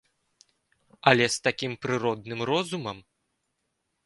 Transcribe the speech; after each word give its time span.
Але 1.11 1.25
з 1.35 1.43
такім 1.49 1.75
прыродным 1.87 2.39
розумам! 2.53 2.97